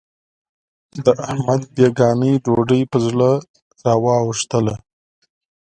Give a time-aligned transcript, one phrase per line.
[1.05, 3.31] د احمد بېګانۍ ډوډۍ په زړه
[3.83, 4.75] را وا وښتله.